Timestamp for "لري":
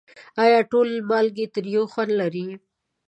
2.21-2.47